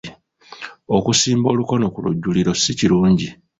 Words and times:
Okusimba 0.97 1.47
olukono 1.53 1.85
ku 1.93 1.99
lujjuliro 2.05 2.51
si 2.61 2.71
kirungi. 2.79 3.27